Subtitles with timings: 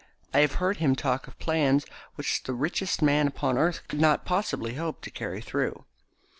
[0.33, 4.25] I have heard him talk of plans which the richest man upon earth could not
[4.25, 5.85] possibly hope to carry through."